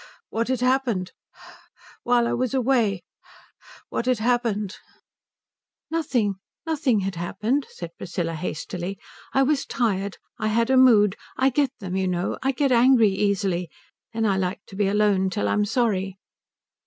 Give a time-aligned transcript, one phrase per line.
[0.31, 1.11] What had happened?
[2.01, 3.03] While I was away
[3.89, 4.77] what had happened?"
[5.91, 8.97] "Nothing nothing had happened," said Priscilla hastily.
[9.31, 10.17] "I was tired.
[10.39, 11.17] I had a mood.
[11.37, 12.39] I get them, you know.
[12.41, 13.69] I get angry easily.
[14.11, 16.17] Then I like to be alone till I'm sorry."